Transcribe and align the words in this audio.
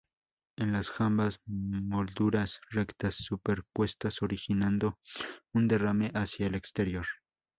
En 0.57 0.71
las 0.71 0.89
jambas 0.89 1.39
molduras 1.45 2.59
rectas 2.71 3.13
superpuestas 3.13 4.23
originando 4.23 4.97
un 5.53 5.67
derrame 5.67 6.09
hacia 6.15 6.47
el 6.47 6.55
exterior. 6.55 7.05